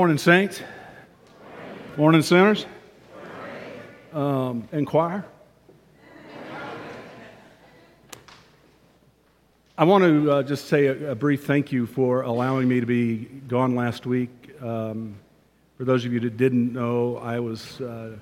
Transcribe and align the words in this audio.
Morning, 0.00 0.16
Saints. 0.16 0.62
Morning, 1.98 2.22
sinners. 2.22 2.64
Um, 4.14 4.66
and 4.72 4.86
choir. 4.86 5.26
I 9.76 9.84
want 9.84 10.04
to 10.04 10.32
uh, 10.32 10.42
just 10.42 10.68
say 10.68 10.86
a, 10.86 11.10
a, 11.10 11.14
brief 11.14 11.44
thank 11.44 11.70
you 11.70 11.84
for 11.84 12.22
allowing 12.22 12.66
me 12.66 12.80
to 12.80 12.86
be 12.86 13.26
gone 13.46 13.74
last 13.74 14.06
week. 14.06 14.30
Um, 14.62 15.16
for 15.76 15.84
those 15.84 16.06
of 16.06 16.14
you 16.14 16.20
that 16.20 16.38
didn't 16.38 16.72
know, 16.72 17.18
I 17.18 17.38
was 17.38 17.78
uh, 17.82 18.16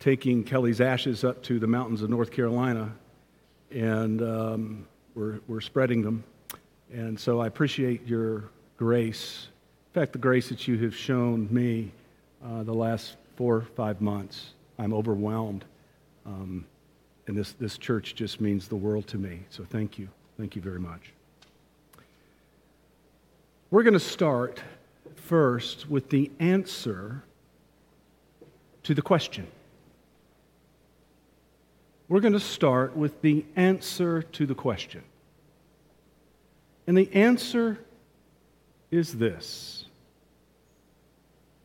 taking 0.00 0.44
Kelly's 0.44 0.82
ashes 0.82 1.24
up 1.24 1.42
to 1.44 1.58
the 1.58 1.66
mountains 1.66 2.02
of 2.02 2.10
North 2.10 2.32
Carolina, 2.32 2.92
and 3.70 4.20
um, 4.20 4.86
we're, 5.14 5.40
we're 5.48 5.62
spreading 5.62 6.02
them. 6.02 6.22
And 6.92 7.18
so 7.18 7.40
I 7.40 7.46
appreciate 7.46 8.06
your 8.06 8.50
grace 8.76 9.48
in 9.94 10.00
fact, 10.00 10.12
the 10.12 10.18
grace 10.18 10.48
that 10.48 10.66
you 10.66 10.76
have 10.78 10.96
shown 10.96 11.46
me 11.52 11.92
uh, 12.44 12.64
the 12.64 12.74
last 12.74 13.14
four 13.36 13.54
or 13.54 13.60
five 13.76 14.00
months, 14.00 14.54
I'm 14.76 14.92
overwhelmed. 14.92 15.64
Um, 16.26 16.66
and 17.28 17.36
this, 17.36 17.52
this 17.52 17.78
church 17.78 18.16
just 18.16 18.40
means 18.40 18.66
the 18.66 18.74
world 18.74 19.06
to 19.06 19.18
me. 19.18 19.44
So 19.50 19.64
thank 19.64 19.96
you. 19.96 20.08
Thank 20.36 20.56
you 20.56 20.62
very 20.62 20.80
much. 20.80 21.12
We're 23.70 23.84
going 23.84 23.94
to 23.94 24.00
start 24.00 24.60
first 25.14 25.88
with 25.88 26.10
the 26.10 26.28
answer 26.40 27.22
to 28.82 28.94
the 28.94 29.02
question. 29.02 29.46
We're 32.08 32.18
going 32.18 32.32
to 32.32 32.40
start 32.40 32.96
with 32.96 33.22
the 33.22 33.44
answer 33.54 34.22
to 34.22 34.44
the 34.44 34.56
question. 34.56 35.04
And 36.88 36.98
the 36.98 37.08
answer 37.14 37.78
is 38.90 39.14
this 39.14 39.83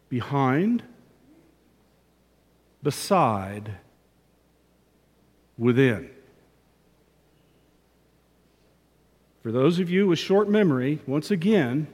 behind, 0.09 0.83
beside, 2.83 3.71
within. 5.57 6.09
For 9.43 9.51
those 9.51 9.79
of 9.79 9.89
you 9.89 10.07
with 10.07 10.19
short 10.19 10.49
memory, 10.49 10.99
once 11.07 11.31
again, 11.31 11.87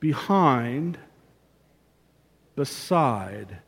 behind, 0.00 0.98
beside, 2.56 3.58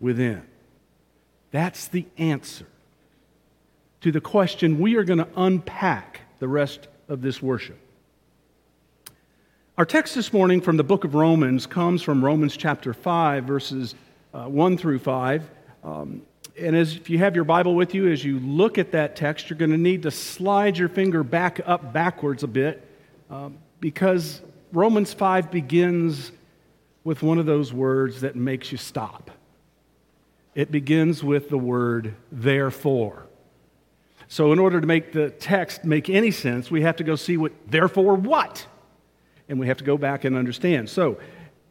within. 0.00 0.42
That's 1.50 1.88
the 1.88 2.06
answer 2.16 2.66
to 4.00 4.10
the 4.10 4.20
question 4.20 4.80
we 4.80 4.96
are 4.96 5.04
going 5.04 5.18
to 5.18 5.28
unpack 5.36 6.20
the 6.38 6.48
rest 6.48 6.88
of 7.08 7.22
this 7.22 7.42
worship. 7.42 7.78
Our 9.78 9.86
text 9.86 10.14
this 10.14 10.34
morning 10.34 10.60
from 10.60 10.76
the 10.76 10.84
book 10.84 11.04
of 11.04 11.14
Romans 11.14 11.64
comes 11.66 12.02
from 12.02 12.22
Romans 12.22 12.58
chapter 12.58 12.92
5, 12.92 13.44
verses 13.44 13.94
uh, 14.34 14.44
1 14.44 14.76
through 14.76 14.98
5. 14.98 15.48
Um, 15.82 16.20
and 16.60 16.76
as 16.76 16.94
if 16.94 17.08
you 17.08 17.16
have 17.16 17.34
your 17.34 17.44
Bible 17.44 17.74
with 17.74 17.94
you, 17.94 18.12
as 18.12 18.22
you 18.22 18.38
look 18.40 18.76
at 18.76 18.92
that 18.92 19.16
text, 19.16 19.48
you're 19.48 19.58
going 19.58 19.70
to 19.70 19.78
need 19.78 20.02
to 20.02 20.10
slide 20.10 20.76
your 20.76 20.90
finger 20.90 21.24
back 21.24 21.58
up 21.64 21.90
backwards 21.90 22.42
a 22.42 22.48
bit 22.48 22.86
um, 23.30 23.56
because 23.80 24.42
Romans 24.74 25.14
5 25.14 25.50
begins 25.50 26.32
with 27.02 27.22
one 27.22 27.38
of 27.38 27.46
those 27.46 27.72
words 27.72 28.20
that 28.20 28.36
makes 28.36 28.72
you 28.72 28.76
stop. 28.76 29.30
It 30.54 30.70
begins 30.70 31.24
with 31.24 31.48
the 31.48 31.56
word 31.56 32.14
therefore. 32.30 33.26
So, 34.28 34.52
in 34.52 34.58
order 34.58 34.82
to 34.82 34.86
make 34.86 35.12
the 35.12 35.30
text 35.30 35.82
make 35.82 36.10
any 36.10 36.30
sense, 36.30 36.70
we 36.70 36.82
have 36.82 36.96
to 36.96 37.04
go 37.04 37.16
see 37.16 37.38
what 37.38 37.52
therefore 37.66 38.14
what 38.14 38.66
and 39.48 39.58
we 39.58 39.66
have 39.66 39.78
to 39.78 39.84
go 39.84 39.96
back 39.96 40.24
and 40.24 40.36
understand. 40.36 40.88
So, 40.88 41.18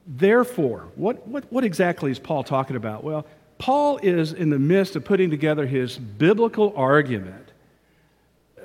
therefore, 0.06 0.88
what, 0.96 1.28
what, 1.28 1.52
what 1.52 1.64
exactly 1.64 2.12
is 2.12 2.20
Paul 2.20 2.44
talking 2.44 2.76
about? 2.76 3.04
Well, 3.04 3.26
Paul 3.58 3.98
is 3.98 4.34
in 4.34 4.50
the 4.50 4.60
midst 4.60 4.96
of 4.96 5.06
putting 5.06 5.30
together 5.30 5.66
his 5.66 5.98
biblical 5.98 6.74
argument 6.76 7.52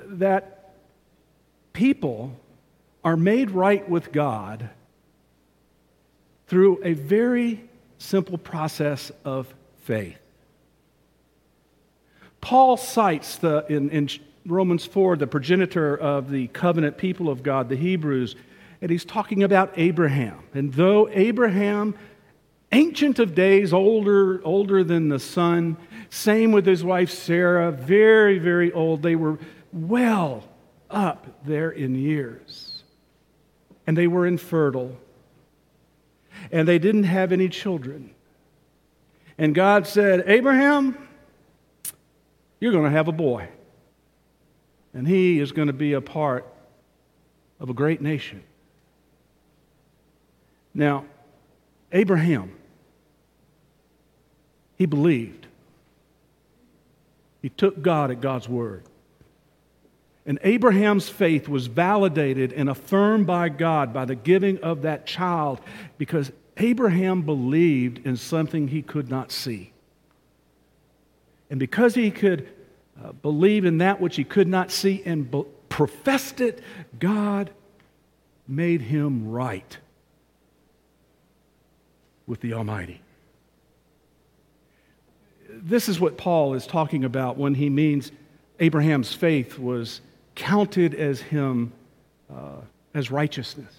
that 0.05 0.73
people 1.73 2.35
are 3.03 3.15
made 3.15 3.51
right 3.51 3.87
with 3.87 4.11
God 4.11 4.69
through 6.47 6.81
a 6.83 6.93
very 6.93 7.63
simple 7.99 8.37
process 8.37 9.11
of 9.23 9.53
faith. 9.83 10.17
Paul 12.41 12.77
cites 12.77 13.37
the, 13.37 13.65
in, 13.69 13.89
in 13.89 14.09
Romans 14.45 14.85
4 14.85 15.17
the 15.17 15.27
progenitor 15.27 15.95
of 15.95 16.29
the 16.29 16.47
covenant 16.47 16.97
people 16.97 17.29
of 17.29 17.43
God, 17.43 17.69
the 17.69 17.75
Hebrews, 17.75 18.35
and 18.81 18.91
he's 18.91 19.05
talking 19.05 19.43
about 19.43 19.73
Abraham. 19.75 20.43
And 20.53 20.73
though 20.73 21.09
Abraham, 21.09 21.95
ancient 22.71 23.19
of 23.19 23.33
days, 23.33 23.73
older, 23.73 24.41
older 24.43 24.83
than 24.83 25.09
the 25.09 25.19
sun, 25.19 25.77
same 26.09 26.51
with 26.51 26.65
his 26.65 26.83
wife 26.83 27.09
Sarah, 27.09 27.71
very, 27.71 28.37
very 28.39 28.71
old, 28.71 29.01
they 29.01 29.15
were 29.15 29.39
well 29.73 30.43
up 30.89 31.27
there 31.45 31.71
in 31.71 31.95
years. 31.95 32.83
And 33.85 33.97
they 33.97 34.07
were 34.07 34.27
infertile. 34.27 34.97
And 36.51 36.67
they 36.67 36.77
didn't 36.77 37.05
have 37.05 37.31
any 37.31 37.49
children. 37.49 38.11
And 39.37 39.55
God 39.55 39.87
said, 39.87 40.23
Abraham, 40.27 40.97
you're 42.59 42.71
going 42.71 42.85
to 42.85 42.91
have 42.91 43.07
a 43.07 43.13
boy. 43.13 43.49
And 44.93 45.07
he 45.07 45.39
is 45.39 45.51
going 45.51 45.67
to 45.67 45.73
be 45.73 45.93
a 45.93 46.01
part 46.01 46.45
of 47.59 47.69
a 47.69 47.73
great 47.73 48.01
nation. 48.01 48.43
Now, 50.77 51.05
Abraham, 51.91 52.51
he 54.75 54.85
believed. 54.85 55.47
He 57.41 57.49
took 57.49 57.81
God 57.81 58.11
at 58.11 58.21
God's 58.21 58.47
word. 58.47 58.83
And 60.27 60.37
Abraham's 60.43 61.09
faith 61.09 61.47
was 61.47 61.65
validated 61.65 62.53
and 62.53 62.69
affirmed 62.69 63.25
by 63.25 63.49
God 63.49 63.91
by 63.91 64.05
the 64.05 64.13
giving 64.13 64.59
of 64.59 64.83
that 64.83 65.07
child 65.07 65.61
because 65.97 66.31
Abraham 66.57 67.23
believed 67.23 68.05
in 68.05 68.15
something 68.15 68.67
he 68.67 68.83
could 68.83 69.09
not 69.09 69.31
see. 69.31 69.73
And 71.49 71.59
because 71.59 71.95
he 71.95 72.11
could 72.11 72.49
uh, 73.03 73.13
believe 73.13 73.65
in 73.65 73.79
that 73.79 73.99
which 73.99 74.15
he 74.15 74.23
could 74.23 74.47
not 74.47 74.69
see 74.69 75.01
and 75.05 75.31
be- 75.31 75.45
professed 75.69 76.39
it, 76.39 76.61
God 76.99 77.49
made 78.47 78.81
him 78.81 79.31
right 79.31 79.77
with 82.27 82.41
the 82.41 82.53
Almighty. 82.53 83.01
This 85.49 85.89
is 85.89 85.99
what 85.99 86.17
Paul 86.17 86.53
is 86.53 86.67
talking 86.67 87.03
about 87.03 87.37
when 87.37 87.55
he 87.55 87.69
means 87.69 88.11
Abraham's 88.59 89.13
faith 89.13 89.57
was 89.57 90.01
counted 90.35 90.93
as 90.93 91.21
him 91.21 91.71
uh, 92.31 92.61
as 92.93 93.09
righteousness. 93.09 93.73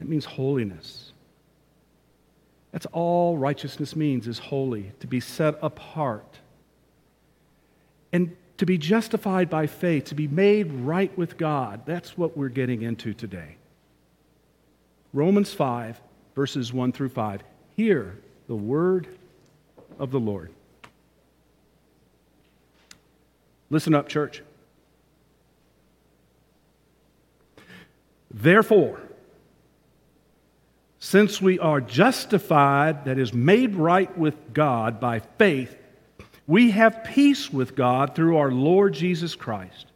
It 0.00 0.08
means 0.08 0.24
holiness. 0.24 1.12
That's 2.72 2.86
all 2.86 3.36
righteousness 3.36 3.94
means 3.94 4.26
is 4.26 4.38
holy, 4.38 4.92
to 5.00 5.06
be 5.06 5.20
set 5.20 5.56
apart. 5.62 6.38
And 8.12 8.36
to 8.58 8.66
be 8.66 8.78
justified 8.78 9.50
by 9.50 9.66
faith, 9.66 10.04
to 10.06 10.14
be 10.14 10.28
made 10.28 10.72
right 10.72 11.16
with 11.18 11.36
God. 11.36 11.82
That's 11.86 12.16
what 12.16 12.36
we're 12.36 12.48
getting 12.48 12.82
into 12.82 13.12
today. 13.12 13.56
Romans 15.12 15.52
5 15.52 16.00
verses 16.34 16.72
1 16.72 16.92
through 16.92 17.10
5. 17.10 17.42
Hear 17.76 18.18
the 18.48 18.54
word 18.54 19.08
of 19.98 20.10
the 20.10 20.20
Lord. 20.20 20.50
Listen 23.70 23.94
up, 23.94 24.08
church. 24.08 24.42
Therefore, 28.30 29.00
since 30.98 31.40
we 31.40 31.58
are 31.58 31.80
justified, 31.80 33.04
that 33.04 33.18
is, 33.18 33.32
made 33.32 33.76
right 33.76 34.16
with 34.16 34.52
God 34.52 35.00
by 35.00 35.20
faith, 35.38 35.76
we 36.46 36.70
have 36.72 37.04
peace 37.04 37.52
with 37.52 37.74
God 37.76 38.14
through 38.14 38.36
our 38.36 38.50
Lord 38.50 38.94
Jesus 38.94 39.34
Christ, 39.34 39.86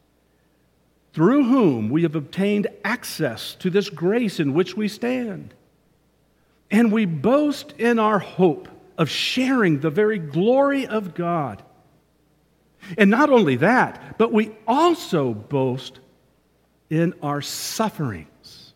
through 1.12 1.44
whom 1.44 1.88
we 1.88 2.02
have 2.02 2.14
obtained 2.14 2.68
access 2.84 3.54
to 3.56 3.70
this 3.70 3.90
grace 3.90 4.38
in 4.38 4.54
which 4.54 4.76
we 4.76 4.88
stand. 4.88 5.54
And 6.70 6.92
we 6.92 7.06
boast 7.06 7.72
in 7.78 7.98
our 7.98 8.18
hope 8.18 8.68
of 8.98 9.08
sharing 9.08 9.80
the 9.80 9.90
very 9.90 10.18
glory 10.18 10.86
of 10.86 11.14
God. 11.14 11.62
And 12.96 13.10
not 13.10 13.30
only 13.30 13.56
that, 13.56 14.18
but 14.18 14.32
we 14.32 14.52
also 14.66 15.32
boast 15.34 16.00
in 16.90 17.14
our 17.22 17.42
sufferings, 17.42 18.74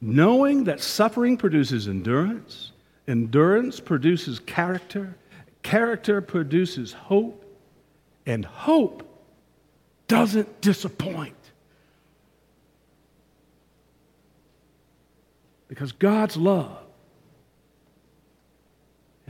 knowing 0.00 0.64
that 0.64 0.80
suffering 0.80 1.36
produces 1.36 1.88
endurance, 1.88 2.72
endurance 3.08 3.80
produces 3.80 4.38
character, 4.38 5.16
character 5.62 6.20
produces 6.20 6.92
hope, 6.92 7.44
and 8.26 8.44
hope 8.44 9.02
doesn't 10.08 10.60
disappoint. 10.60 11.34
Because 15.68 15.92
God's 15.92 16.36
love 16.36 16.79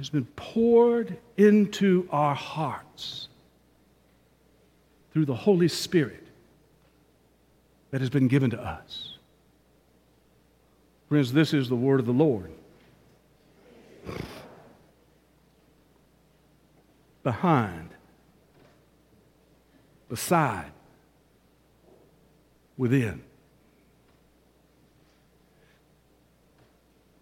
has 0.01 0.09
been 0.09 0.25
poured 0.35 1.19
into 1.37 2.09
our 2.11 2.35
hearts 2.35 3.29
through 5.13 5.27
the 5.27 5.35
Holy 5.35 5.69
Spirit 5.69 6.27
that 7.91 8.01
has 8.01 8.09
been 8.09 8.27
given 8.27 8.49
to 8.49 8.59
us. 8.59 9.19
Friends, 11.11 11.35
this 11.35 11.53
is 11.53 11.69
the 11.69 11.77
word 11.77 12.01
of 12.01 12.07
the 12.07 12.15
Lord. 12.15 12.51
Behind, 17.23 17.91
beside, 20.09 20.73
within. 22.79 23.23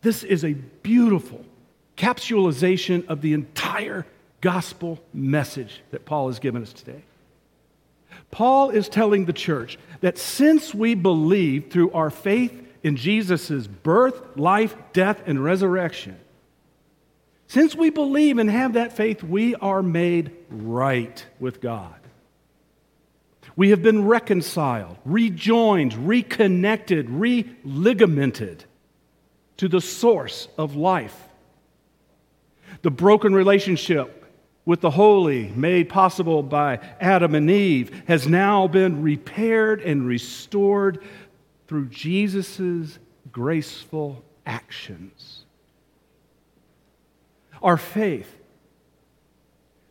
This 0.03 0.23
is 0.23 0.45
a 0.45 0.53
beautiful 0.53 1.45
capsulization 1.99 3.07
of 3.09 3.21
the 3.21 3.35
entire 3.35 4.07
gospel 4.41 4.99
message 5.13 5.83
that 5.91 6.07
Paul 6.07 6.29
has 6.29 6.39
given 6.39 6.63
us 6.63 6.73
today. 6.73 7.03
Paul 8.31 8.71
is 8.71 8.89
telling 8.89 9.25
the 9.25 9.33
church 9.33 9.79
that 10.01 10.17
since 10.17 10.75
we 10.75 10.95
believe 10.95 11.71
through 11.71 11.91
our 11.93 12.11
faith 12.11 12.67
in 12.83 12.97
Jesus' 12.97 13.67
birth, 13.67 14.37
life, 14.37 14.77
death, 14.93 15.23
and 15.27 15.43
resurrection, 15.43 16.19
since 17.49 17.75
we 17.75 17.91
believe 17.91 18.39
and 18.39 18.51
have 18.51 18.75
that 18.75 18.93
faith, 18.93 19.23
we 19.23 19.55
are 19.57 19.83
made 19.83 20.37
right 20.51 21.27
with 21.41 21.61
God. 21.61 21.95
We 23.57 23.71
have 23.71 23.83
been 23.83 24.07
reconciled, 24.07 24.99
rejoined, 25.05 26.07
reconnected, 26.07 27.11
religamented 27.11 28.65
to 29.57 29.69
the 29.69 29.81
source 29.81 30.47
of 30.57 30.77
life 30.77 31.28
the 32.83 32.91
broken 32.91 33.35
relationship 33.35 34.15
with 34.65 34.81
the 34.83 34.91
holy, 34.91 35.49
made 35.49 35.89
possible 35.89 36.43
by 36.43 36.77
Adam 37.01 37.35
and 37.35 37.51
Eve, 37.51 38.03
has 38.07 38.29
now 38.29 38.69
been 38.69 39.03
repaired 39.03 39.81
and 39.81 40.07
restored 40.07 41.03
through 41.67 41.87
Jesus' 41.87 42.99
graceful 43.33 44.23
actions. 44.45 45.45
Our 47.63 47.77
faith 47.79 48.31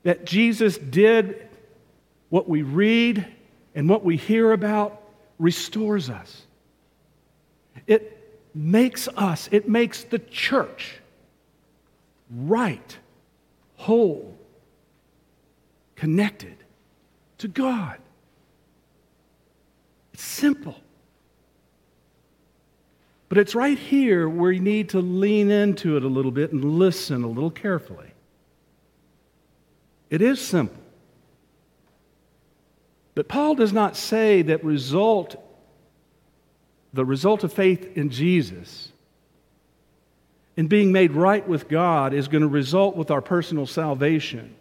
that 0.04 0.26
Jesus 0.26 0.78
did 0.78 1.48
what 2.30 2.48
we 2.48 2.62
read 2.62 3.26
and 3.76 3.90
what 3.90 4.04
we 4.04 4.16
hear 4.16 4.52
about 4.52 5.02
restores 5.40 6.10
us. 6.10 6.44
It 7.86 8.14
makes 8.54 9.08
us, 9.10 9.50
it 9.52 9.68
makes 9.68 10.04
the 10.04 10.20
church 10.20 11.00
right, 12.30 12.98
whole, 13.76 14.38
connected 15.96 16.58
to 17.40 17.48
God. 17.48 17.98
It's 20.14 20.24
simple. 20.24 20.76
But 23.30 23.38
it's 23.38 23.56
right 23.56 23.78
here 23.78 24.30
where 24.30 24.52
you 24.52 24.62
need 24.62 24.90
to 24.90 25.00
lean 25.00 25.52
into 25.52 25.98
it 25.98 26.04
a 26.04 26.08
little 26.08 26.32
bit 26.32 26.52
and 26.52 26.64
listen 26.80 27.24
a 27.24 27.28
little 27.28 27.52
carefully. 27.52 28.12
It 30.10 30.22
is 30.22 30.40
simple. 30.40 30.82
But 33.16 33.28
Paul 33.28 33.56
does 33.56 33.74
not 33.74 33.98
say 33.98 34.44
that 34.44 34.64
result, 34.64 35.36
the 36.94 37.04
result 37.04 37.44
of 37.44 37.52
faith 37.52 37.98
in 37.98 38.10
Jesus 38.10 38.92
and 40.58 40.68
being 40.68 40.92
made 40.92 41.12
right 41.12 41.48
with 41.48 41.70
God 41.70 42.14
is 42.14 42.28
going 42.28 42.42
to 42.42 42.48
result 42.48 42.96
with 42.96 43.12
our 43.12 43.22
personal 43.22 43.68
salvation 43.68 44.56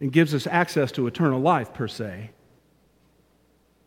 and 0.00 0.12
gives 0.12 0.34
us 0.34 0.46
access 0.46 0.92
to 0.92 1.06
eternal 1.06 1.40
life, 1.40 1.72
per 1.72 1.88
se. 1.88 2.30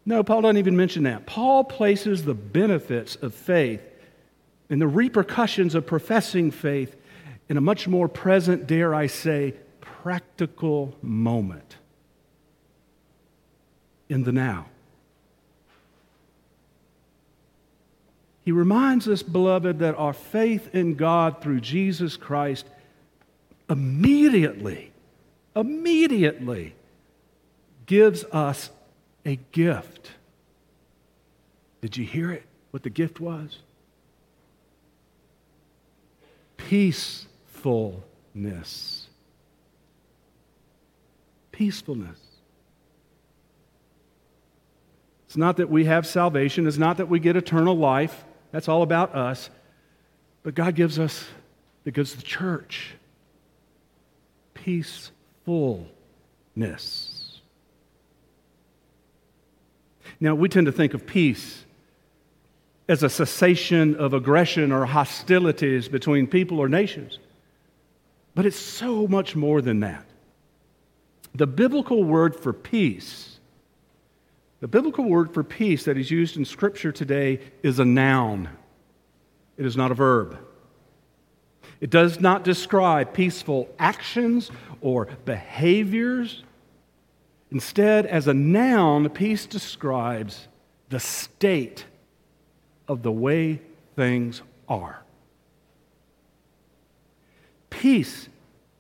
No, 0.06 0.24
Paul 0.24 0.42
doesn't 0.42 0.58
even 0.58 0.78
mention 0.78 1.04
that. 1.04 1.28
Paul 1.28 1.66
places 1.66 2.24
the 2.24 2.34
benefits 2.34 3.16
of 3.18 3.36
faith 3.36 3.82
and 4.70 4.82
the 4.82 4.88
repercussions 4.88 5.76
of 5.76 5.86
professing 5.86 6.52
faith 6.52 6.96
in 7.50 7.58
a 7.58 7.62
much 7.62 7.88
more 7.88 8.08
present, 8.08 8.66
dare 8.66 8.96
I 8.96 9.08
say, 9.08 9.56
practical 9.82 10.96
moment 11.02 11.76
in 14.08 14.24
the 14.24 14.32
now. 14.32 14.68
He 18.50 18.52
reminds 18.52 19.08
us, 19.08 19.22
beloved, 19.22 19.78
that 19.78 19.94
our 19.94 20.12
faith 20.12 20.74
in 20.74 20.96
God 20.96 21.40
through 21.40 21.60
Jesus 21.60 22.18
Christ 22.18 22.66
immediately, 23.70 24.92
immediately 25.56 26.74
gives 27.86 28.24
us 28.32 28.72
a 29.24 29.36
gift. 29.52 30.14
Did 31.82 31.96
you 31.96 32.06
hear 32.06 32.32
it? 32.32 32.42
What 32.72 32.82
the 32.82 32.90
gift 32.90 33.20
was? 33.20 33.60
Peacefulness. 36.58 39.10
Peacefulness. 41.52 42.20
It's 45.28 45.38
not 45.38 45.58
that 45.58 45.70
we 45.70 45.86
have 45.86 46.08
salvation, 46.08 46.66
it's 46.66 46.80
not 46.80 46.98
that 46.98 47.10
we 47.10 47.20
get 47.20 47.36
eternal 47.36 47.78
life. 47.78 48.24
That's 48.52 48.68
all 48.68 48.82
about 48.82 49.16
us. 49.16 49.50
But 50.44 50.56
God 50.56 50.76
gives 50.76 51.00
us, 51.00 51.26
because 51.84 52.16
the 52.16 52.22
church, 52.22 52.96
peacefulness. 54.54 57.42
Now, 60.20 60.36
we 60.36 60.50
tend 60.50 60.66
to 60.66 60.72
think 60.72 60.94
of 60.94 61.06
peace 61.06 61.64
as 62.88 63.04
a 63.04 63.10
cessation 63.10 63.96
of 63.96 64.14
aggression 64.14 64.72
or 64.72 64.86
hostilities 64.86 65.88
between 65.88 66.26
people 66.26 66.60
or 66.60 66.68
nations. 66.68 67.20
But 68.34 68.46
it's 68.46 68.60
so 68.60 69.08
much 69.08 69.36
more 69.36 69.62
than 69.62 69.82
that. 69.82 70.06
The 71.36 71.48
biblical 71.48 72.04
word 72.04 72.36
for 72.36 72.52
peace 72.52 73.29
the 74.60 74.68
biblical 74.68 75.06
word 75.06 75.34
for 75.34 75.44
peace 75.44 75.86
that 75.86 75.98
is 75.98 76.12
used 76.12 76.38
in 76.38 76.46
Scripture 76.46 76.92
today 76.92 77.40
is 77.64 77.80
a 77.80 77.86
noun, 77.86 78.50
it 79.58 79.66
is 79.66 79.78
not 79.78 79.92
a 79.92 79.96
verb. 79.96 80.38
It 81.82 81.90
does 81.90 82.20
not 82.20 82.44
describe 82.44 83.14
peaceful 83.14 83.70
actions 83.80 84.52
or 84.82 85.08
behaviors. 85.24 86.44
Instead, 87.52 88.06
as 88.06 88.28
a 88.28 88.34
noun, 88.34 89.08
peace 89.10 89.46
describes 89.46 90.50
the 90.90 91.00
state 91.00 91.86
of 92.88 93.02
the 93.02 93.12
way 93.12 93.62
things 93.96 94.42
are. 94.68 95.02
Peace 97.70 98.28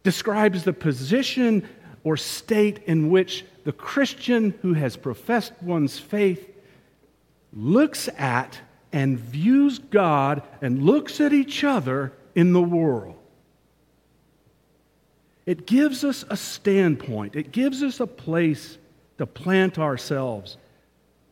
describes 0.03 0.63
the 0.63 0.73
position 0.73 1.67
or 2.03 2.17
state 2.17 2.79
in 2.85 3.09
which 3.09 3.45
the 3.63 3.71
Christian 3.71 4.57
who 4.61 4.73
has 4.73 4.95
professed 4.95 5.53
one's 5.61 5.99
faith 5.99 6.49
looks 7.53 8.09
at 8.17 8.59
and 8.91 9.19
views 9.19 9.79
God 9.79 10.41
and 10.61 10.83
looks 10.83 11.21
at 11.21 11.33
each 11.33 11.63
other 11.63 12.13
in 12.35 12.53
the 12.53 12.61
world. 12.61 13.15
It 15.45 15.65
gives 15.65 16.03
us 16.03 16.23
a 16.29 16.37
standpoint, 16.37 17.35
it 17.35 17.51
gives 17.51 17.81
us 17.83 17.99
a 17.99 18.07
place 18.07 18.77
to 19.17 19.25
plant 19.25 19.79
ourselves 19.79 20.57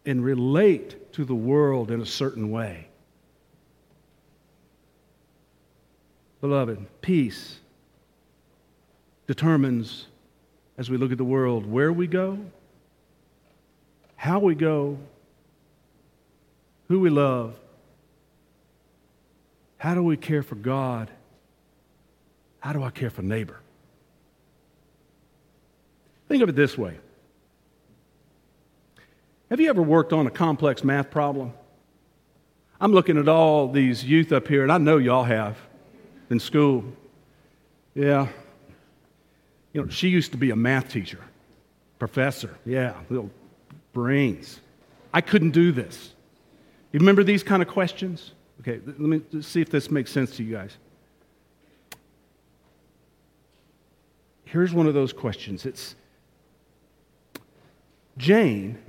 and 0.06 0.24
relate 0.24 1.14
to 1.14 1.26
the 1.26 1.36
world 1.36 1.92
in 1.92 2.02
a 2.02 2.06
certain 2.06 2.50
way. 2.50 2.88
Beloved, 6.42 6.86
peace 7.02 7.60
determines 9.28 10.08
as 10.78 10.90
we 10.90 10.98
look 10.98 11.12
at 11.12 11.18
the 11.18 11.24
world 11.24 11.66
where 11.66 11.92
we 11.92 12.08
go, 12.08 12.38
how 14.16 14.40
we 14.40 14.56
go, 14.56 14.98
who 16.88 17.00
we 17.00 17.10
love, 17.10 17.56
how 19.78 19.94
do 19.94 20.04
we 20.04 20.18
care 20.18 20.44
for 20.44 20.56
God, 20.56 21.10
how 22.60 22.74
do 22.74 22.84
I 22.84 22.90
care 22.90 23.10
for 23.10 23.22
neighbor? 23.22 23.60
Think 26.28 26.44
of 26.44 26.50
it 26.50 26.56
this 26.56 26.78
way. 26.78 26.98
Have 29.50 29.62
you 29.62 29.70
ever 29.70 29.82
worked 29.82 30.12
on 30.12 30.28
a 30.28 30.32
complex 30.32 30.84
math 30.84 31.10
problem? 31.10 31.54
I'm 32.80 32.92
looking 32.92 33.18
at 33.18 33.28
all 33.28 33.72
these 33.72 34.04
youth 34.04 34.32
up 34.32 34.48
here, 34.48 34.62
and 34.62 34.72
I 34.72 34.78
know 34.78 34.98
y'all 34.98 35.24
have 35.24 35.58
in 36.30 36.40
school. 36.40 36.84
Yeah, 37.96 38.28
you 39.74 39.82
know, 39.82 39.90
she 39.90 40.10
used 40.10 40.32
to 40.32 40.38
be 40.38 40.52
a 40.52 40.56
math 40.56 40.90
teacher, 40.90 41.20
professor. 42.00 42.58
Yeah, 42.66 42.94
little 43.10 43.30
brains. 43.94 44.60
I 45.14 45.22
couldn't 45.22 45.52
do 45.52 45.72
this. 45.72 46.14
You 46.92 47.00
remember 47.00 47.24
these 47.24 47.44
kind 47.44 47.62
of 47.62 47.68
questions? 47.68 48.32
Okay, 48.62 48.80
let 48.86 49.00
me 49.00 49.22
see 49.42 49.62
if 49.62 49.70
this 49.70 49.92
makes 49.92 50.12
sense 50.12 50.36
to 50.38 50.44
you 50.44 50.54
guys. 50.56 50.78
Here's 54.46 54.74
one 54.74 54.88
of 54.88 54.94
those 54.94 55.12
questions. 55.12 55.66
It's 55.66 55.96
Jane 58.18 58.80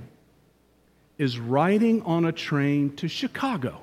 is 1.17 1.37
riding 1.37 2.01
on 2.03 2.25
a 2.25 2.31
train 2.31 2.95
to 2.95 3.07
Chicago. 3.07 3.81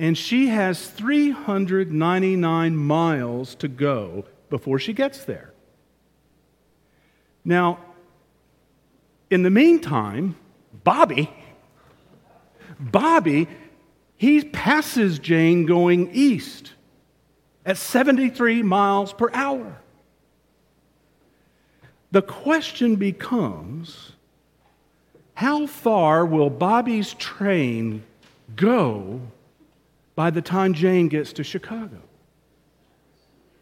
And 0.00 0.16
she 0.16 0.46
has 0.46 0.86
399 0.86 2.74
miles 2.74 3.54
to 3.56 3.68
go 3.68 4.24
before 4.48 4.78
she 4.78 4.94
gets 4.94 5.24
there. 5.24 5.52
Now, 7.44 7.80
in 9.28 9.42
the 9.42 9.50
meantime, 9.50 10.36
Bobby, 10.84 11.30
Bobby, 12.80 13.46
he 14.16 14.42
passes 14.42 15.18
Jane 15.18 15.66
going 15.66 16.08
east 16.14 16.72
at 17.66 17.76
73 17.76 18.62
miles 18.62 19.12
per 19.12 19.28
hour. 19.34 19.82
The 22.10 22.22
question 22.22 22.96
becomes 22.96 24.12
how 25.34 25.66
far 25.66 26.24
will 26.24 26.48
Bobby's 26.48 27.12
train 27.12 28.02
go 28.56 29.20
by 30.20 30.28
the 30.28 30.42
time 30.42 30.74
Jane 30.74 31.08
gets 31.08 31.32
to 31.32 31.42
Chicago? 31.42 31.96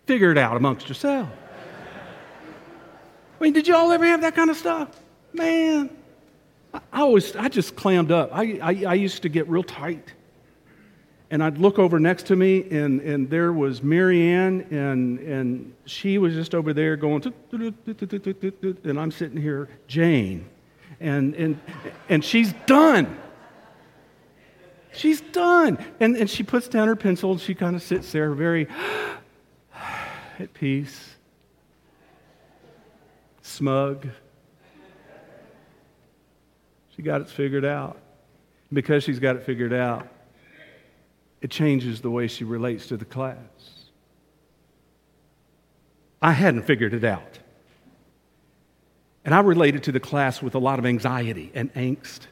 Figure 0.07 0.33
it 0.33 0.39
out 0.39 0.57
amongst 0.57 0.89
yourselves. 0.89 1.31
I 3.39 3.45
mean, 3.45 3.53
did 3.53 3.69
you 3.69 3.77
all 3.77 3.93
ever 3.93 4.05
have 4.05 4.23
that 4.23 4.35
kind 4.35 4.51
of 4.51 4.57
stuff? 4.57 4.89
Man, 5.33 5.89
I 6.75 6.81
always, 7.01 7.37
I 7.37 7.49
just 7.49 7.77
clammed 7.77 8.11
up. 8.11 8.31
I, 8.33 8.59
I, 8.61 8.85
I 8.89 8.95
used 8.95 9.23
to 9.23 9.29
get 9.29 9.49
real 9.49 9.63
tight 9.63 10.13
and 11.31 11.45
I'd 11.45 11.59
look 11.59 11.79
over 11.79 12.01
next 12.01 12.27
to 12.27 12.35
me, 12.35 12.69
and, 12.73 13.03
and 13.03 13.31
there 13.31 13.53
was 13.53 13.81
Marianne, 13.81 14.63
and, 14.73 15.21
and 15.21 15.73
she 15.85 16.19
was 16.19 16.35
just 16.35 16.57
over 16.57 16.73
there 16.73 16.97
going, 16.97 17.23
and 17.53 18.99
I'm 18.99 19.13
sitting 19.13 19.41
here, 19.41 19.69
Jane, 19.87 20.49
and, 20.99 21.37
and, 21.37 21.61
and 22.09 22.25
she's 22.25 22.53
done. 22.67 23.17
She's 24.93 25.21
done. 25.21 25.79
And, 26.01 26.17
and 26.17 26.29
she 26.29 26.43
puts 26.43 26.69
down 26.69 26.89
her 26.89 26.97
pencil, 26.97 27.33
and 27.33 27.41
she 27.41 27.55
kind 27.55 27.77
of 27.77 27.83
sits 27.83 28.13
there 28.13 28.33
very 28.33 28.69
at 30.39 30.53
peace, 30.55 31.17
smug. 33.43 34.09
She 36.97 37.03
got 37.03 37.21
it 37.21 37.29
figured 37.29 37.65
out. 37.65 37.99
Because 38.73 39.05
she's 39.05 39.19
got 39.19 39.37
it 39.37 39.45
figured 39.45 39.73
out, 39.73 40.09
it 41.41 41.51
changes 41.51 42.01
the 42.01 42.11
way 42.11 42.27
she 42.27 42.45
relates 42.45 42.89
to 42.89 42.97
the 42.97 43.05
class. 43.05 43.37
I 46.21 46.33
hadn't 46.33 46.65
figured 46.65 46.93
it 46.93 47.05
out. 47.05 47.39
And 49.25 49.35
I 49.35 49.41
related 49.41 49.85
to 49.85 49.93
the 49.93 50.01
class 50.01 50.43
with 50.43 50.55
a 50.55 50.59
lot 50.59 50.79
of 50.79 50.87
anxiety 50.87 51.51
and 51.55 51.73
angst 51.75 52.27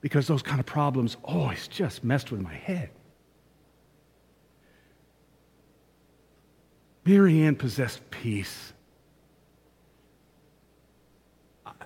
because 0.00 0.26
those 0.26 0.42
kind 0.42 0.60
of 0.60 0.66
problems 0.66 1.16
always 1.24 1.68
just 1.68 2.04
messed 2.04 2.30
with 2.30 2.40
my 2.40 2.54
head. 2.54 2.90
Marianne 7.04 7.56
possessed 7.56 8.08
peace. 8.10 8.72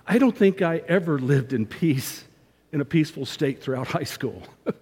I 0.06 0.18
don't 0.18 0.36
think 0.36 0.62
I 0.62 0.78
ever 0.88 1.18
lived 1.18 1.52
in 1.52 1.64
peace, 1.64 2.24
in 2.72 2.80
a 2.80 2.84
peaceful 2.84 3.24
state 3.24 3.62
throughout 3.62 3.86
high 3.86 4.02
school. 4.02 4.42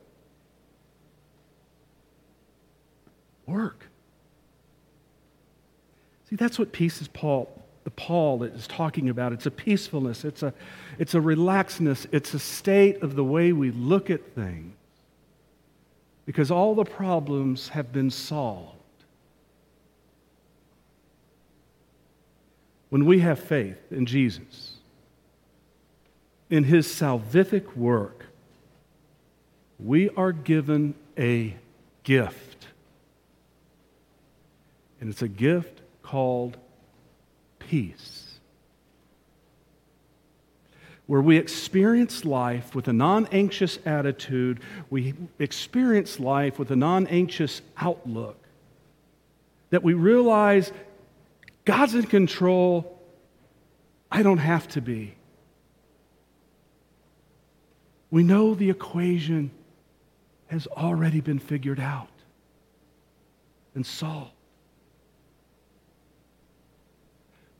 work. 3.50 3.86
See, 6.28 6.36
that's 6.36 6.58
what 6.58 6.72
peace 6.72 7.02
is 7.02 7.08
Paul, 7.08 7.59
the 7.84 7.90
Paul 7.90 8.42
is 8.42 8.66
talking 8.66 9.08
about. 9.08 9.32
It's 9.32 9.46
a 9.46 9.50
peacefulness, 9.50 10.24
it's 10.24 10.42
a, 10.42 10.52
it's 10.98 11.14
a 11.14 11.18
relaxedness, 11.18 12.06
it's 12.12 12.34
a 12.34 12.38
state 12.38 13.02
of 13.02 13.16
the 13.16 13.24
way 13.24 13.52
we 13.52 13.70
look 13.70 14.10
at 14.10 14.34
things. 14.34 14.74
Because 16.26 16.50
all 16.50 16.74
the 16.74 16.84
problems 16.84 17.70
have 17.70 17.92
been 17.92 18.10
solved. 18.10 18.76
When 22.90 23.06
we 23.06 23.20
have 23.20 23.40
faith 23.40 23.78
in 23.90 24.06
Jesus, 24.06 24.74
in 26.50 26.64
his 26.64 26.86
salvific 26.86 27.76
work, 27.76 28.26
we 29.78 30.10
are 30.10 30.32
given 30.32 30.94
a 31.16 31.56
gift. 32.02 32.66
And 35.00 35.08
it's 35.08 35.22
a 35.22 35.28
gift 35.28 35.80
called 36.02 36.58
peace. 37.70 38.26
Where 41.06 41.20
we 41.20 41.36
experience 41.36 42.24
life 42.24 42.74
with 42.74 42.88
a 42.88 42.92
non 42.92 43.28
anxious 43.30 43.78
attitude, 43.86 44.58
we 44.90 45.14
experience 45.38 46.18
life 46.18 46.58
with 46.58 46.72
a 46.72 46.76
non 46.76 47.06
anxious 47.06 47.62
outlook. 47.76 48.36
That 49.70 49.84
we 49.84 49.94
realize 49.94 50.72
God's 51.64 51.94
in 51.94 52.04
control, 52.04 53.00
I 54.10 54.24
don't 54.24 54.38
have 54.38 54.66
to 54.70 54.80
be. 54.80 55.14
We 58.10 58.24
know 58.24 58.54
the 58.54 58.70
equation 58.70 59.52
has 60.48 60.66
already 60.66 61.20
been 61.20 61.38
figured 61.38 61.78
out 61.78 62.08
and 63.76 63.86
solved. 63.86 64.32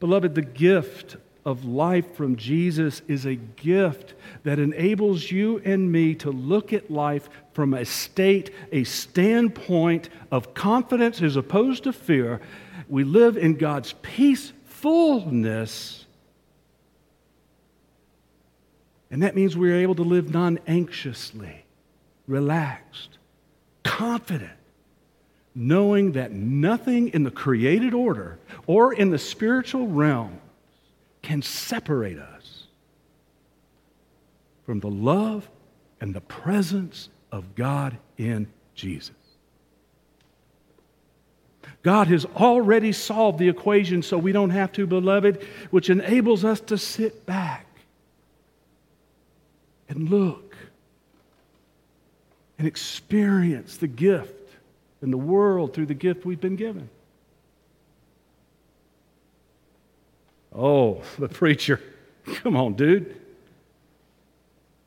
Beloved, 0.01 0.35
the 0.35 0.43
gift 0.43 1.17
of 1.45 1.65
life 1.65 2.15
from 2.15 2.37
Jesus 2.37 3.03
is 3.07 3.27
a 3.27 3.35
gift 3.35 4.15
that 4.43 4.59
enables 4.59 5.31
you 5.31 5.61
and 5.65 5.93
me 5.93 6.15
to 6.17 6.31
look 6.31 6.73
at 6.73 6.91
life 6.91 7.29
from 7.53 7.75
a 7.75 7.85
state, 7.85 8.51
a 8.73 8.85
standpoint 8.85 10.09
of 10.31 10.55
confidence 10.55 11.23
as 11.23 11.37
opposed 11.37 11.85
to 11.85 11.93
fear. 11.93 12.41
We 12.89 13.05
live 13.05 13.37
in 13.37 13.57
God's 13.57 13.95
peacefulness. 14.03 16.07
And 19.11 19.23
that 19.23 19.35
means 19.35 19.57
we're 19.57 19.81
able 19.81 19.97
to 19.97 20.03
live 20.03 20.33
non 20.33 20.59
anxiously, 20.67 21.65
relaxed, 22.27 23.19
confident 23.83 24.53
knowing 25.55 26.13
that 26.13 26.33
nothing 26.33 27.09
in 27.09 27.25
the 27.25 27.31
created 27.31 27.93
order 27.93 28.39
or 28.67 28.93
in 28.93 29.11
the 29.11 29.19
spiritual 29.19 29.89
realm 29.89 30.39
can 31.23 31.43
separate 31.43 32.19
us 32.19 32.65
from 34.65 34.81
the 34.81 34.91
love 34.91 35.49
and 36.01 36.15
the 36.15 36.21
presence 36.21 37.09
of 37.33 37.55
God 37.55 37.97
in 38.17 38.47
Jesus. 38.75 39.15
God 41.83 42.09
has 42.09 42.25
already 42.25 42.93
solved 42.93 43.39
the 43.39 43.49
equation 43.49 44.03
so 44.03 44.19
we 44.19 44.33
don't 44.33 44.51
have 44.51 44.71
to, 44.73 44.87
beloved, 44.87 45.47
which 45.71 45.89
enables 45.89 46.45
us 46.45 46.61
to 46.61 46.77
sit 46.77 47.25
back 47.27 47.67
and 49.89 50.11
look 50.11 50.57
and 52.59 52.67
experience 52.67 53.79
the 53.79 53.87
gift 53.87 54.40
in 55.03 55.11
the 55.11 55.19
world 55.19 55.75
through 55.75 55.87
the 55.87 55.95
gift 55.95 56.25
we've 56.25 56.41
been 56.41 56.57
given. 56.57 56.89
Oh, 60.55 61.03
the 61.19 61.29
preacher. 61.29 61.81
Come 62.43 62.57
on, 62.57 62.75
dude. 62.75 63.17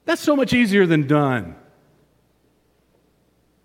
That's 0.06 0.22
so 0.22 0.36
much 0.36 0.54
easier 0.54 0.86
than 0.86 1.08
done. 1.08 1.56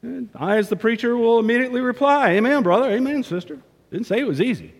And 0.02 0.30
I, 0.34 0.58
as 0.58 0.68
the 0.68 0.76
preacher, 0.76 1.16
will 1.16 1.40
immediately 1.40 1.80
reply, 1.80 2.30
Amen, 2.30 2.62
brother. 2.62 2.88
Amen, 2.90 3.24
sister. 3.24 3.58
Didn't 3.90 4.06
say 4.06 4.20
it 4.20 4.26
was 4.26 4.40
easy. 4.40 4.72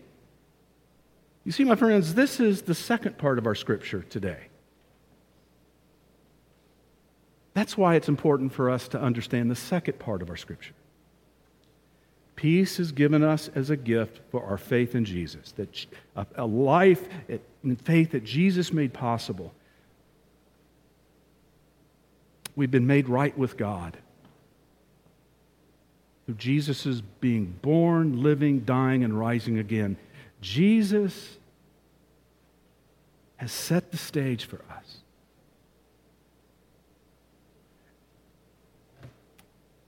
You 1.43 1.51
see, 1.51 1.63
my 1.63 1.75
friends, 1.75 2.13
this 2.13 2.39
is 2.39 2.61
the 2.61 2.75
second 2.75 3.17
part 3.17 3.37
of 3.37 3.45
our 3.45 3.55
scripture 3.55 4.03
today. 4.03 4.47
That's 7.53 7.77
why 7.77 7.95
it's 7.95 8.07
important 8.07 8.53
for 8.53 8.69
us 8.69 8.87
to 8.89 9.01
understand 9.01 9.51
the 9.51 9.55
second 9.55 9.99
part 9.99 10.21
of 10.21 10.29
our 10.29 10.37
scripture. 10.37 10.73
Peace 12.39 12.79
is 12.79 12.93
given 12.93 13.21
us 13.21 13.49
as 13.53 13.69
a 13.69 13.75
gift 13.75 14.21
for 14.31 14.41
our 14.45 14.57
faith 14.57 14.95
in 14.95 15.03
Jesus, 15.03 15.51
that 15.57 15.85
a 16.35 16.45
life 16.45 17.05
in 17.65 17.75
faith 17.75 18.11
that 18.11 18.23
Jesus 18.23 18.71
made 18.71 18.93
possible. 18.93 19.53
We've 22.55 22.71
been 22.71 22.87
made 22.87 23.09
right 23.09 23.37
with 23.37 23.57
God 23.57 23.97
through 26.25 26.35
Jesus' 26.35 27.01
being 27.19 27.57
born, 27.61 28.23
living, 28.23 28.61
dying, 28.61 29.03
and 29.03 29.19
rising 29.19 29.57
again. 29.57 29.97
Jesus 30.39 31.35
has 33.35 33.51
set 33.51 33.91
the 33.91 33.97
stage 33.97 34.45
for 34.45 34.61
us. 34.71 34.99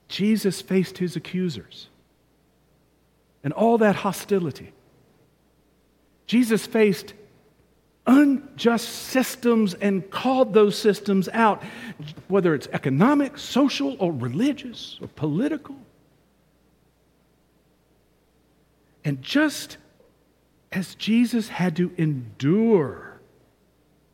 Jesus 0.08 0.60
faced 0.60 0.98
his 0.98 1.16
accusers 1.16 1.88
and 3.44 3.52
all 3.52 3.78
that 3.78 3.96
hostility. 3.96 4.72
Jesus 6.26 6.66
faced 6.66 7.14
unjust 8.06 8.88
systems 8.88 9.74
and 9.74 10.10
called 10.10 10.54
those 10.54 10.76
systems 10.76 11.28
out, 11.32 11.62
whether 12.28 12.54
it's 12.54 12.68
economic, 12.72 13.38
social, 13.38 13.96
or 13.98 14.12
religious, 14.12 14.98
or 15.00 15.08
political. 15.08 15.76
And 19.04 19.22
just 19.22 19.76
as 20.70 20.94
Jesus 20.94 21.48
had 21.48 21.76
to 21.76 21.92
endure 21.96 23.20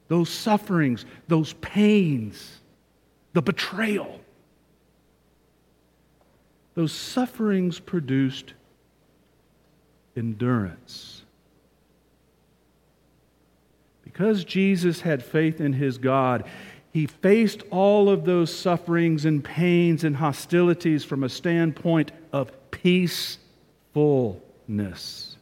those 0.08 0.30
sufferings, 0.30 1.04
those 1.28 1.52
pains, 1.54 2.60
the 3.32 3.42
betrayal, 3.42 4.20
those 6.74 6.92
sufferings 6.92 7.80
produced 7.80 8.54
endurance. 10.18 11.22
Because 14.02 14.44
Jesus 14.44 15.00
had 15.00 15.22
faith 15.22 15.60
in 15.60 15.72
his 15.72 15.96
God, 15.96 16.44
he 16.92 17.06
faced 17.06 17.62
all 17.70 18.10
of 18.10 18.24
those 18.24 18.54
sufferings 18.54 19.24
and 19.24 19.44
pains 19.44 20.04
and 20.04 20.16
hostilities 20.16 21.04
from 21.04 21.22
a 21.22 21.28
standpoint 21.28 22.10
of 22.32 22.50
peacefulness. 22.70 25.36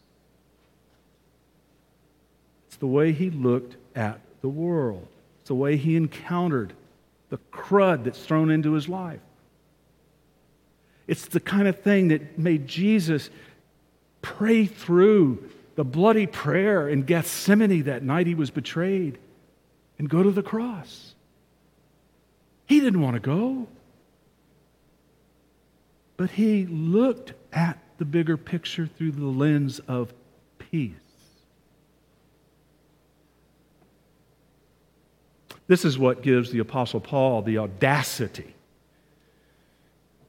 It's 2.66 2.76
the 2.76 2.87
way 2.87 3.12
he 3.12 3.30
looked 3.30 3.76
at 3.97 4.21
the 4.42 4.49
world, 4.49 5.06
it's 5.40 5.49
the 5.49 5.54
way 5.54 5.76
he 5.76 5.97
encountered 5.97 6.75
the 7.30 7.38
crud 7.50 8.04
that's 8.04 8.25
thrown 8.25 8.50
into 8.50 8.73
his 8.73 8.88
life. 8.88 9.21
It's 11.06 11.26
the 11.26 11.40
kind 11.40 11.68
of 11.68 11.80
thing 11.80 12.09
that 12.09 12.38
made 12.38 12.66
Jesus 12.66 13.30
pray 14.26 14.66
through 14.66 15.49
the 15.76 15.85
bloody 15.85 16.26
prayer 16.26 16.88
in 16.88 17.02
Gethsemane 17.02 17.85
that 17.85 18.02
night 18.02 18.26
he 18.26 18.35
was 18.35 18.50
betrayed 18.50 19.18
and 20.00 20.11
go 20.11 20.21
to 20.21 20.33
the 20.33 20.42
cross. 20.42 21.14
He 22.66 22.80
didn't 22.80 23.00
want 23.00 23.14
to 23.14 23.21
go. 23.21 23.68
But 26.16 26.30
he 26.30 26.66
looked 26.66 27.35
at 27.52 27.78
the 27.99 28.04
bigger 28.04 28.37
picture 28.37 28.88
through 28.88 29.12
the 29.12 29.26
lens 29.26 29.78
of 29.87 30.12
peace. 30.59 30.92
This 35.68 35.85
is 35.85 35.97
what 35.97 36.23
gives 36.23 36.50
the 36.50 36.59
Apostle 36.59 37.00
Paul 37.00 37.42
the 37.42 37.59
audacity 37.59 38.54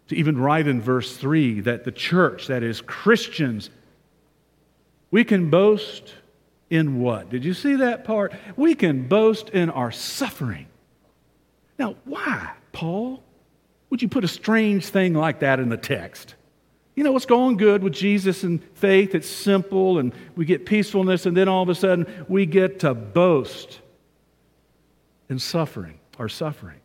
to 0.09 0.15
even 0.15 0.37
write 0.37 0.67
in 0.67 0.81
verse 0.81 1.17
3 1.17 1.61
that 1.61 1.83
the 1.83 1.91
church, 1.91 2.47
that 2.47 2.63
is, 2.63 2.81
Christians, 2.81 3.69
we 5.11 5.23
can 5.23 5.49
boast 5.49 6.13
in 6.69 6.99
what? 6.99 7.29
Did 7.29 7.45
you 7.45 7.53
see 7.53 7.75
that 7.77 8.03
part? 8.03 8.33
We 8.55 8.75
can 8.75 9.07
boast 9.07 9.49
in 9.49 9.69
our 9.69 9.91
suffering. 9.91 10.67
Now, 11.79 11.95
why, 12.05 12.51
Paul? 12.71 13.23
Would 13.89 14.01
you 14.01 14.09
put 14.09 14.23
a 14.23 14.27
strange 14.27 14.87
thing 14.87 15.13
like 15.13 15.39
that 15.39 15.59
in 15.59 15.69
the 15.69 15.77
text? 15.77 16.35
You 16.95 17.03
know, 17.03 17.11
what's 17.11 17.25
going 17.27 17.57
good 17.57 17.83
with 17.83 17.93
Jesus 17.93 18.43
and 18.43 18.61
faith? 18.73 19.15
It's 19.15 19.29
simple 19.29 19.99
and 19.99 20.13
we 20.35 20.45
get 20.45 20.65
peacefulness, 20.65 21.25
and 21.25 21.37
then 21.37 21.47
all 21.47 21.63
of 21.63 21.69
a 21.69 21.75
sudden 21.75 22.25
we 22.27 22.45
get 22.45 22.79
to 22.79 22.93
boast 22.93 23.79
in 25.29 25.39
suffering, 25.39 25.99
our 26.17 26.27
suffering. 26.27 26.79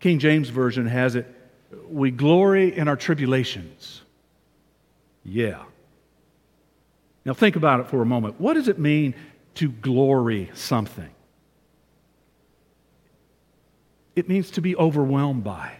King 0.00 0.18
James 0.18 0.48
Version 0.48 0.86
has 0.86 1.16
it, 1.16 1.26
we 1.88 2.10
glory 2.10 2.76
in 2.76 2.88
our 2.88 2.96
tribulations. 2.96 4.02
Yeah. 5.24 5.62
Now, 7.24 7.34
think 7.34 7.56
about 7.56 7.80
it 7.80 7.88
for 7.88 8.02
a 8.02 8.06
moment. 8.06 8.40
What 8.40 8.54
does 8.54 8.68
it 8.68 8.78
mean 8.78 9.14
to 9.54 9.70
glory 9.70 10.50
something? 10.54 11.10
It 14.16 14.28
means 14.28 14.50
to 14.52 14.60
be 14.60 14.76
overwhelmed 14.76 15.44
by. 15.44 15.76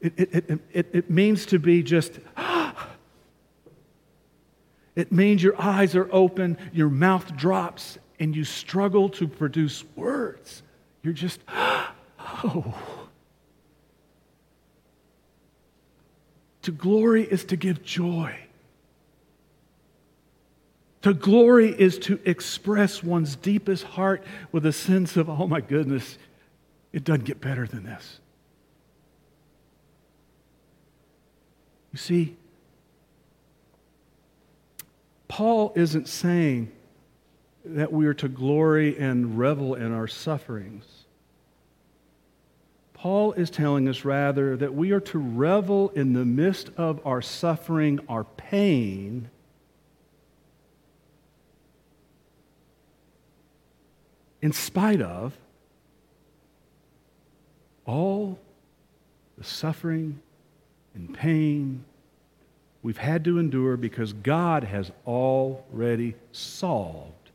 It, 0.00 0.14
it, 0.16 0.60
it, 0.72 0.88
it, 0.92 1.10
means 1.10 1.44
to 1.46 1.58
be 1.58 1.82
just, 1.82 2.18
it 4.96 5.12
means 5.12 5.42
your 5.42 5.60
eyes 5.60 5.94
are 5.94 6.08
open, 6.10 6.56
your 6.72 6.88
mouth 6.88 7.36
drops, 7.36 7.98
and 8.18 8.34
you 8.34 8.44
struggle 8.44 9.10
to 9.10 9.28
produce 9.28 9.84
words. 9.96 10.62
You're 11.02 11.12
just, 11.12 11.40
oh. 11.48 12.74
To 16.62 16.72
glory 16.72 17.24
is 17.24 17.44
to 17.46 17.56
give 17.56 17.82
joy. 17.82 18.34
To 21.02 21.14
glory 21.14 21.70
is 21.70 21.98
to 22.00 22.20
express 22.24 23.02
one's 23.02 23.36
deepest 23.36 23.84
heart 23.84 24.22
with 24.52 24.66
a 24.66 24.72
sense 24.72 25.16
of, 25.16 25.30
oh 25.30 25.46
my 25.46 25.60
goodness, 25.60 26.18
it 26.92 27.04
doesn't 27.04 27.24
get 27.24 27.40
better 27.40 27.66
than 27.66 27.84
this. 27.84 28.20
You 31.92 31.98
see, 31.98 32.36
Paul 35.26 35.72
isn't 35.74 36.06
saying 36.06 36.70
that 37.64 37.92
we 37.92 38.06
are 38.06 38.14
to 38.14 38.28
glory 38.28 38.98
and 38.98 39.38
revel 39.38 39.74
in 39.74 39.92
our 39.92 40.06
sufferings. 40.06 40.84
Paul 42.92 43.32
is 43.32 43.48
telling 43.48 43.88
us 43.88 44.04
rather 44.04 44.56
that 44.58 44.74
we 44.74 44.90
are 44.90 45.00
to 45.00 45.18
revel 45.18 45.88
in 45.90 46.12
the 46.12 46.24
midst 46.24 46.70
of 46.76 47.00
our 47.06 47.22
suffering, 47.22 48.00
our 48.08 48.24
pain, 48.24 49.30
in 54.42 54.52
spite 54.52 55.02
of 55.02 55.36
all 57.84 58.38
the 59.36 59.44
suffering 59.44 60.20
and 60.94 61.14
pain 61.14 61.84
we've 62.82 62.98
had 62.98 63.24
to 63.24 63.38
endure 63.38 63.76
because 63.76 64.12
God 64.12 64.64
has 64.64 64.90
already 65.06 66.14
solved 66.32 67.30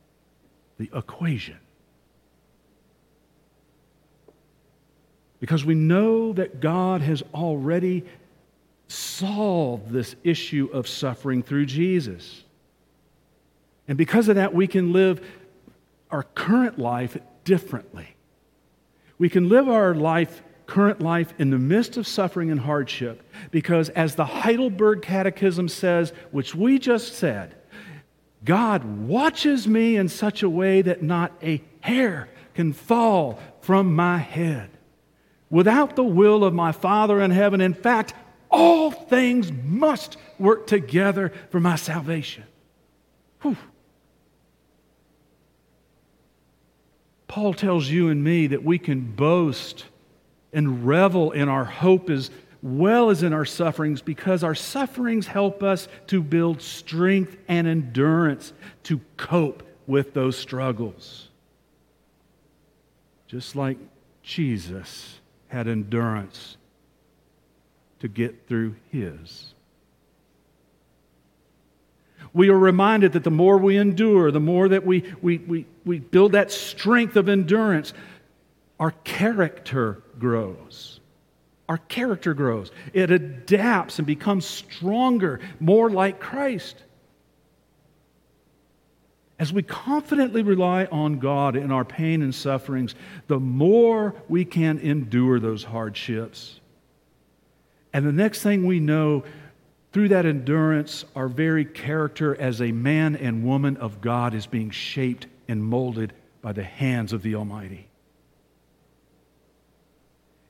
the 0.78 0.90
equation. 0.94 1.58
Because 5.40 5.64
we 5.64 5.76
know 5.76 6.34
that 6.34 6.60
God 6.60 7.02
has 7.02 7.22
already 7.34 8.04
solved 8.88 9.92
this 9.92 10.16
issue 10.24 10.70
of 10.74 10.88
suffering 10.88 11.44
through 11.44 11.66
Jesus. 11.68 12.44
And 13.88 13.98
because 13.98 14.28
of 14.28 14.36
that, 14.36 14.54
we 14.54 14.68
can 14.68 14.94
live 14.94 15.22
our 16.12 16.24
current 16.24 16.80
life 16.80 17.18
differently. 17.44 18.16
We 19.18 19.30
can 19.30 19.50
live 19.50 19.70
our 19.70 19.96
life, 19.96 20.44
current 20.66 21.02
life, 21.02 21.34
in 21.40 21.50
the 21.50 21.58
midst 21.58 21.98
of 21.98 22.08
suffering 22.08 22.52
and 22.52 22.60
hardship 22.60 23.24
because, 23.52 23.90
as 23.90 24.16
the 24.16 24.26
Heidelberg 24.26 25.02
Catechism 25.02 25.70
says, 25.70 26.12
which 26.32 26.54
we 26.54 26.80
just 26.80 27.14
said, 27.14 27.56
God 28.44 28.84
watches 29.08 29.68
me 29.68 29.96
in 29.96 30.10
such 30.10 30.44
a 30.44 30.50
way 30.50 30.82
that 30.82 31.02
not 31.02 31.32
a 31.42 31.64
hair 31.82 32.30
can 32.54 32.74
fall 32.74 33.40
from 33.62 33.96
my 33.96 34.18
head. 34.18 34.70
Without 35.50 35.96
the 35.96 36.04
will 36.04 36.44
of 36.44 36.54
my 36.54 36.72
Father 36.72 37.22
in 37.22 37.32
heaven, 37.32 37.62
in 37.62 37.74
fact, 37.74 38.14
all 38.50 38.92
things 38.92 39.52
must 39.52 40.18
work 40.40 40.68
together 40.68 41.32
for 41.50 41.60
my 41.60 41.76
salvation. 41.76 42.44
Whew. 43.42 43.58
Paul 47.28 47.54
tells 47.54 47.90
you 47.90 48.10
and 48.10 48.24
me 48.24 48.48
that 48.48 48.64
we 48.64 48.78
can 48.78 49.12
boast 49.16 49.86
and 50.54 50.86
revel 50.86 51.32
in 51.32 51.50
our 51.50 51.66
hope 51.66 52.10
as 52.10 52.30
well 52.62 53.10
as 53.10 53.24
in 53.24 53.34
our 53.34 53.46
sufferings 53.46 54.02
because 54.02 54.44
our 54.44 54.56
sufferings 54.56 55.28
help 55.28 55.62
us 55.64 55.88
to 56.08 56.22
build 56.22 56.62
strength 56.62 57.38
and 57.48 57.68
endurance 57.68 58.54
to 58.84 59.02
cope 59.18 59.64
with 59.88 60.14
those 60.14 60.38
struggles. 60.38 61.30
Just 63.28 63.56
like 63.56 63.78
Jesus 64.24 65.20
had 65.48 65.68
endurance 65.68 66.58
to 68.00 68.08
get 68.08 68.48
through 68.48 68.76
his 68.92 69.55
we 72.36 72.50
are 72.50 72.60
reminded 72.60 73.14
that 73.14 73.24
the 73.24 73.32
more 73.32 73.58
we 73.58 73.78
endure, 73.78 74.30
the 74.30 74.42
more 74.42 74.68
that 74.68 74.86
we, 74.86 75.12
we, 75.22 75.38
we, 75.38 75.66
we 75.86 76.00
build 76.00 76.34
that 76.34 76.52
strength 76.52 77.16
of 77.16 77.30
endurance, 77.30 77.94
our 78.78 78.92
character 78.92 80.04
grows. 80.20 81.00
Our 81.70 81.78
character 81.78 82.34
grows. 82.34 82.72
It 82.94 83.10
adapts 83.10 84.00
and 84.00 84.06
becomes 84.06 84.46
stronger, 84.46 85.40
more 85.62 85.90
like 85.90 86.20
Christ. 86.20 86.76
as 89.38 89.52
we 89.52 89.64
confidently 89.64 90.44
rely 90.44 90.86
on 90.86 91.20
God 91.20 91.56
in 91.56 91.72
our 91.72 91.84
pain 91.84 92.22
and 92.22 92.34
sufferings, 92.34 92.96
the 93.28 93.40
more 93.40 94.16
we 94.30 94.46
can 94.46 94.80
endure 94.80 95.40
those 95.40 95.64
hardships. 95.64 96.60
And 97.92 98.06
the 98.06 98.14
next 98.14 98.44
thing 98.44 98.66
we 98.66 98.80
know, 98.80 99.24
through 99.96 100.10
that 100.10 100.26
endurance, 100.26 101.06
our 101.16 101.30
very 101.30 101.64
character 101.64 102.36
as 102.36 102.62
a 102.62 102.70
man 102.70 103.16
and 103.16 103.46
woman 103.46 103.78
of 103.78 104.02
God 104.02 104.34
is 104.34 104.46
being 104.46 104.70
shaped 104.70 105.26
and 105.48 105.64
molded 105.64 106.12
by 106.42 106.52
the 106.52 106.66
hands 106.66 107.14
of 107.14 107.22
the 107.22 107.34
Almighty. 107.36 107.88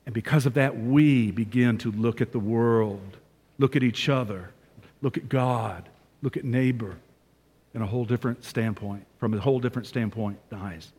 And 0.04 0.12
because 0.12 0.46
of 0.46 0.54
that, 0.54 0.76
we 0.76 1.30
begin 1.30 1.78
to 1.78 1.92
look 1.92 2.20
at 2.20 2.32
the 2.32 2.40
world, 2.40 3.18
look 3.58 3.76
at 3.76 3.84
each 3.84 4.08
other, 4.08 4.50
look 5.00 5.16
at 5.16 5.28
God, 5.28 5.88
look 6.22 6.36
at 6.36 6.42
neighbor 6.42 6.96
in 7.72 7.82
a 7.82 7.86
whole 7.86 8.04
different 8.04 8.44
standpoint, 8.44 9.06
from 9.20 9.32
a 9.32 9.38
whole 9.38 9.60
different 9.60 9.86
standpoint, 9.86 10.40
eyes. 10.52 10.90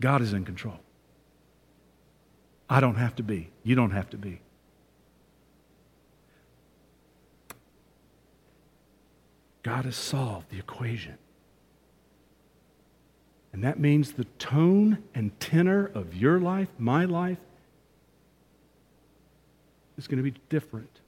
God 0.00 0.22
is 0.22 0.32
in 0.32 0.44
control. 0.44 0.78
I 2.68 2.78
don't 2.78 2.94
have 2.94 3.16
to 3.16 3.24
be. 3.24 3.50
You 3.64 3.74
don't 3.74 3.90
have 3.90 4.10
to 4.10 4.16
be. 4.16 4.40
God 9.62 9.84
has 9.84 9.96
solved 9.96 10.50
the 10.50 10.58
equation. 10.58 11.18
And 13.52 13.64
that 13.64 13.78
means 13.78 14.12
the 14.12 14.24
tone 14.38 15.02
and 15.14 15.38
tenor 15.40 15.90
of 15.94 16.14
your 16.14 16.40
life, 16.40 16.68
my 16.78 17.04
life, 17.04 17.38
is 19.98 20.06
going 20.06 20.22
to 20.22 20.30
be 20.30 20.38
different. 20.48 21.00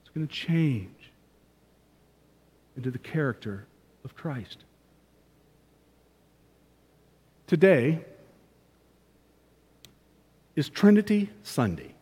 It's 0.00 0.10
going 0.14 0.26
to 0.26 0.32
change 0.32 1.10
into 2.76 2.90
the 2.90 2.98
character 2.98 3.66
of 4.04 4.14
Christ. 4.14 4.58
Today, 7.46 8.04
is 10.56 10.68
Trinity 10.68 11.30
Sunday. 11.42 11.94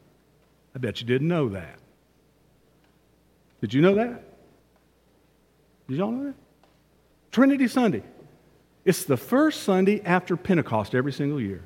I 0.74 0.78
bet 0.78 1.00
you 1.00 1.06
didn't 1.06 1.28
know 1.28 1.48
that. 1.48 1.79
Did 3.60 3.74
you 3.74 3.82
know 3.82 3.94
that? 3.94 4.22
Did 5.88 5.98
y'all 5.98 6.10
know 6.10 6.24
that? 6.26 6.34
Trinity 7.30 7.68
Sunday. 7.68 8.02
It's 8.84 9.04
the 9.04 9.16
first 9.16 9.62
Sunday 9.62 10.00
after 10.04 10.36
Pentecost 10.36 10.94
every 10.94 11.12
single 11.12 11.40
year. 11.40 11.64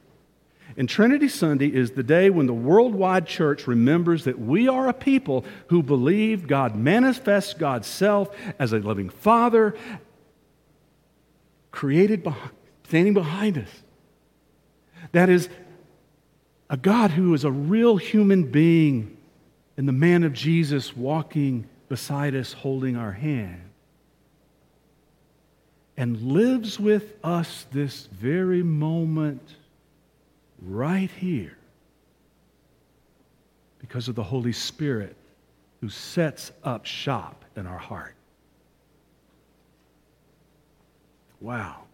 And 0.77 0.89
Trinity 0.89 1.29
Sunday 1.29 1.69
is 1.69 1.93
the 1.93 2.03
day 2.03 2.31
when 2.31 2.47
the 2.47 2.55
worldwide 2.55 3.27
church 3.27 3.67
remembers 3.67 4.25
that 4.25 4.41
we 4.41 4.67
are 4.67 4.89
a 4.89 4.93
people 4.93 5.45
who 5.69 5.83
believe 5.83 6.49
God 6.49 6.75
manifests 6.75 7.55
God's 7.55 7.87
self 7.87 8.35
as 8.59 8.73
a 8.73 8.79
loving 8.79 9.09
Father, 9.09 9.77
created, 11.71 12.25
behind, 12.25 12.51
standing 12.85 13.15
behind 13.15 13.59
us. 13.59 13.69
That 15.13 15.29
is 15.29 15.49
a 16.69 16.77
God 16.77 17.13
who 17.13 17.35
is 17.35 17.45
a 17.45 17.51
real 17.53 17.97
human 17.97 18.51
being 18.51 19.17
and 19.77 19.87
the 19.87 19.93
man 19.93 20.25
of 20.25 20.33
Jesus 20.33 20.97
walking 20.97 21.69
beside 21.95 22.35
us, 22.35 22.53
holding 22.53 22.97
our 22.97 23.13
hand, 23.13 23.71
and 25.97 26.21
lives 26.23 26.81
with 26.81 27.15
us 27.23 27.69
this 27.71 28.07
very 28.07 28.65
moment 28.65 29.55
right 30.61 31.13
here 31.13 31.57
because 33.79 34.09
of 34.09 34.17
the 34.17 34.25
Holy 34.25 34.53
Spirit 34.53 35.15
who 35.81 35.89
sets 35.89 36.51
up 36.65 36.85
shop 36.85 37.45
in 37.55 37.65
our 37.65 37.79
heart. 37.79 38.17
Wow. 41.41 41.85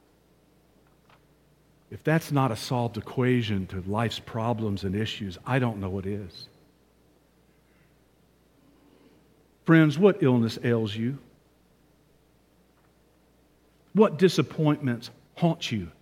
If 1.90 2.02
that's 2.02 2.32
not 2.32 2.50
a 2.50 2.56
solved 2.56 2.96
equation 2.96 3.66
to 3.66 3.84
life's 3.86 4.18
problems 4.18 4.84
and 4.84 4.96
issues, 4.96 5.36
I 5.44 5.58
don't 5.58 5.76
know 5.76 5.90
what 5.90 6.06
is. 6.06 6.48
Friends, 9.70 9.96
what 9.96 10.20
illness 10.20 10.58
ails 10.64 10.96
you? 10.96 11.18
What 13.92 14.18
disappointments 14.18 15.10
haunt 15.36 15.70
you? 15.70 15.92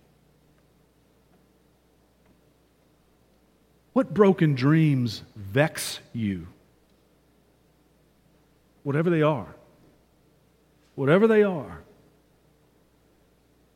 What 3.93 4.11
broken 4.11 4.55
dreams 4.55 5.21
vex 5.35 5.99
you? 6.13 6.47
Whatever 8.81 9.11
they 9.11 9.21
are, 9.21 9.53
whatever 10.95 11.27
they 11.27 11.43
are, 11.43 11.83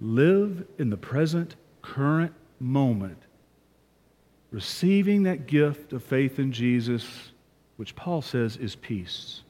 live 0.02 0.66
in 0.80 0.90
the 0.90 0.98
present 0.98 1.56
current 1.84 2.34
moment, 2.60 3.22
receiving 4.50 5.22
that 5.22 5.46
gift 5.46 5.94
of 5.94 6.02
faith 6.02 6.40
in 6.40 6.52
Jesus, 6.52 7.06
which 7.78 7.96
Paul 7.96 8.24
says 8.24 8.58
is 8.58 8.76
peace, 8.76 9.43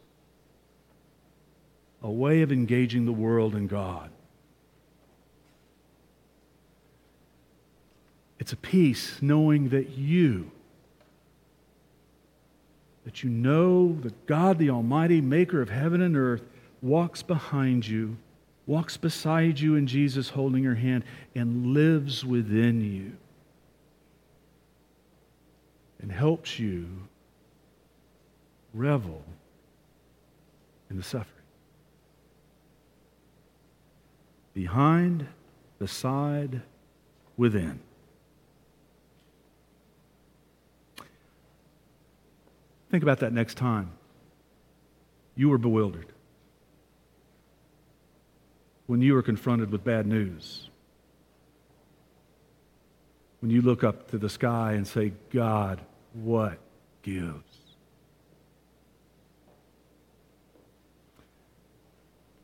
a 2.03 2.11
way 2.11 2.41
of 2.41 2.51
engaging 2.51 3.05
the 3.05 3.11
world 3.11 3.55
and 3.55 3.67
God. 3.67 4.11
It's 8.39 8.51
a 8.51 8.57
peace 8.57 9.21
knowing 9.21 9.69
that 9.69 9.91
you, 9.91 10.51
that 13.05 13.23
you 13.23 13.29
know 13.29 13.97
that 14.01 14.27
God, 14.27 14.59
the 14.59 14.69
Almighty, 14.69 15.21
maker 15.21 15.61
of 15.61 15.69
heaven 15.69 16.01
and 16.01 16.17
earth, 16.17 16.43
walks 16.81 17.23
behind 17.23 17.87
you 17.87 18.17
walks 18.65 18.97
beside 18.97 19.59
you 19.59 19.75
in 19.75 19.87
Jesus 19.87 20.29
holding 20.29 20.63
your 20.63 20.75
hand 20.75 21.03
and 21.35 21.73
lives 21.73 22.23
within 22.23 22.81
you 22.81 23.13
and 26.01 26.11
helps 26.11 26.59
you 26.59 26.87
revel 28.73 29.23
in 30.89 30.97
the 30.97 31.03
suffering. 31.03 31.32
Behind, 34.53 35.27
beside, 35.79 36.61
within. 37.37 37.79
Think 42.91 43.01
about 43.01 43.19
that 43.19 43.33
next 43.33 43.55
time. 43.55 43.91
You 45.35 45.49
were 45.49 45.57
bewildered 45.57 46.13
when 48.85 49.01
you 49.01 49.15
are 49.17 49.23
confronted 49.23 49.71
with 49.71 49.83
bad 49.83 50.05
news. 50.05 50.69
When 53.39 53.49
you 53.49 53.61
look 53.61 53.83
up 53.83 54.11
to 54.11 54.17
the 54.17 54.29
sky 54.29 54.73
and 54.73 54.87
say, 54.87 55.13
God, 55.31 55.81
what 56.13 56.59
gives? 57.01 57.52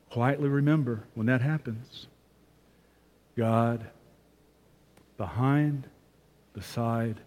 Quietly 0.10 0.50
remember 0.50 1.04
when 1.14 1.28
that 1.28 1.42
happens 1.42 2.08
God 3.38 3.86
behind, 5.18 5.88
beside, 6.54 7.18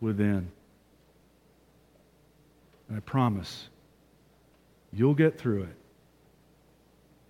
within. 0.00 0.50
And 2.88 2.96
I 2.96 3.00
promise 3.00 3.68
you'll 4.92 5.14
get 5.14 5.38
through 5.38 5.64
it. 5.64 5.76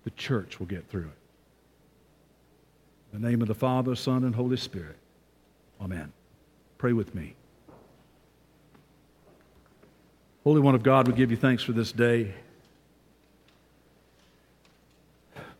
The 0.03 0.11
church 0.11 0.59
will 0.59 0.67
get 0.67 0.87
through 0.89 1.05
it. 1.05 1.17
In 3.13 3.21
the 3.21 3.29
name 3.29 3.41
of 3.41 3.47
the 3.47 3.55
Father, 3.55 3.95
Son, 3.95 4.23
and 4.23 4.33
Holy 4.33 4.57
Spirit. 4.57 4.97
Amen. 5.79 6.11
Pray 6.77 6.93
with 6.93 7.13
me. 7.13 7.35
Holy 10.43 10.59
One 10.59 10.75
of 10.75 10.83
God, 10.83 11.07
we 11.07 11.13
give 11.13 11.31
you 11.31 11.37
thanks 11.37 11.63
for 11.63 11.71
this 11.71 11.91
day. 11.91 12.33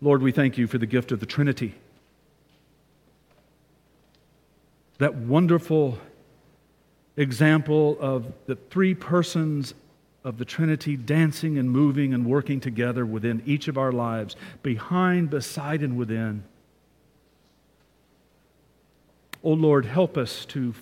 Lord, 0.04 0.22
we 0.22 0.34
thank 0.34 0.58
you 0.58 0.68
for 0.68 0.78
the 0.78 0.86
gift 0.86 1.14
of 1.14 1.22
the 1.22 1.26
Trinity. 1.26 1.76
That 4.98 5.16
wonderful 5.16 5.98
example 7.16 7.98
of 8.02 8.34
the 8.46 8.58
three 8.58 8.96
persons 8.96 9.74
of 10.26 10.38
the 10.38 10.44
Trinity 10.44 10.98
dancing 10.98 11.58
and 11.58 11.72
moving 11.72 12.14
and 12.14 12.26
working 12.26 12.60
together 12.60 13.06
within 13.06 13.44
each 13.46 13.70
of 13.70 13.78
our 13.78 13.94
lives, 13.94 14.36
behind, 14.62 15.30
beside, 15.30 15.82
and 15.82 15.96
within. 15.96 16.44
Oh 19.42 19.54
Lord, 19.54 19.86
help 19.86 20.18
us 20.18 20.44
to 20.48 20.74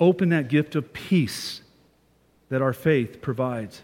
open 0.00 0.30
that 0.30 0.48
gift 0.48 0.74
of 0.74 0.94
peace 0.94 1.60
that 2.48 2.62
our 2.62 2.72
faith 2.72 3.20
provides. 3.20 3.82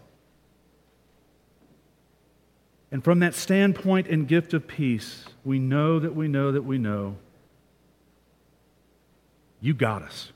And 2.93 3.03
from 3.03 3.21
that 3.21 3.35
standpoint 3.35 4.07
and 4.07 4.29
gift 4.29 4.53
of 4.53 4.69
peace, 4.69 5.25
we 5.45 5.59
know 5.59 5.99
that 5.99 6.15
we 6.15 6.29
know 6.29 6.53
that 6.53 6.63
we 6.63 6.77
know 6.77 7.17
you 9.63 9.73
got 9.73 10.03
us. 10.03 10.31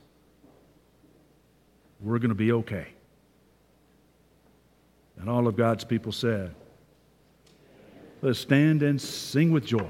We're 2.01 2.19
going 2.19 2.31
to 2.31 2.35
be 2.35 2.53
okay. 2.53 2.88
And 5.19 5.29
all 5.29 5.47
of 5.47 5.57
God's 5.57 5.85
people 5.85 6.12
said, 6.12 6.55
Let 8.23 8.31
us 8.31 8.38
stand 8.38 8.83
and 8.83 9.01
sing 9.01 9.53
with 9.53 9.66
joy. 9.66 9.88